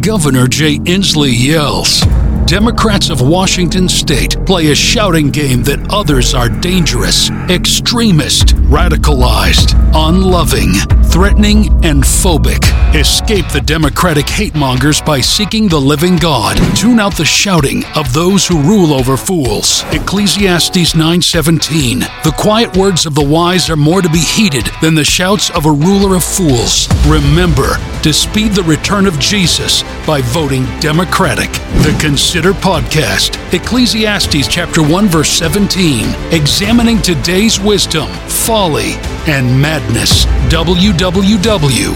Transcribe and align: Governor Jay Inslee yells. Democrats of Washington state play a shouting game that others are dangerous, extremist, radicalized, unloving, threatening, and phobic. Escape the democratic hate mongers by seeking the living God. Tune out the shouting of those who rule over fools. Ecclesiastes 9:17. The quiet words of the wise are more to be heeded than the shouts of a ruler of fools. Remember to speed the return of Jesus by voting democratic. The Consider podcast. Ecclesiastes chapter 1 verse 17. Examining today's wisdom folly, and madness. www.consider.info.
Governor 0.00 0.46
Jay 0.46 0.78
Inslee 0.78 1.36
yells. 1.36 2.02
Democrats 2.46 3.10
of 3.10 3.20
Washington 3.20 3.88
state 3.88 4.36
play 4.46 4.70
a 4.70 4.74
shouting 4.74 5.28
game 5.30 5.62
that 5.64 5.80
others 5.92 6.34
are 6.34 6.48
dangerous, 6.48 7.30
extremist, 7.50 8.54
radicalized, 8.68 9.72
unloving, 9.94 10.72
threatening, 11.10 11.68
and 11.84 12.02
phobic. 12.04 12.62
Escape 12.94 13.48
the 13.48 13.60
democratic 13.62 14.28
hate 14.28 14.54
mongers 14.54 15.00
by 15.00 15.20
seeking 15.20 15.68
the 15.68 15.80
living 15.80 16.16
God. 16.16 16.58
Tune 16.76 17.00
out 17.00 17.16
the 17.16 17.24
shouting 17.24 17.82
of 17.96 18.12
those 18.12 18.46
who 18.46 18.60
rule 18.62 18.92
over 18.92 19.16
fools. 19.16 19.84
Ecclesiastes 19.92 20.92
9:17. 20.94 22.00
The 22.24 22.32
quiet 22.36 22.76
words 22.76 23.06
of 23.06 23.14
the 23.14 23.24
wise 23.24 23.70
are 23.70 23.76
more 23.76 24.02
to 24.02 24.08
be 24.10 24.18
heeded 24.18 24.70
than 24.82 24.94
the 24.94 25.04
shouts 25.04 25.48
of 25.50 25.64
a 25.64 25.72
ruler 25.72 26.14
of 26.16 26.22
fools. 26.24 26.88
Remember 27.06 27.76
to 28.02 28.12
speed 28.12 28.52
the 28.52 28.62
return 28.64 29.06
of 29.06 29.18
Jesus 29.18 29.82
by 30.06 30.20
voting 30.20 30.66
democratic. 30.80 31.50
The 31.88 31.96
Consider 31.98 32.52
podcast. 32.52 33.38
Ecclesiastes 33.54 34.46
chapter 34.46 34.82
1 34.82 35.08
verse 35.08 35.30
17. 35.30 36.14
Examining 36.32 37.00
today's 37.00 37.58
wisdom 37.58 38.08
folly, 38.48 38.92
and 39.26 39.60
madness. 39.60 40.24
www.consider.info. 40.48 41.94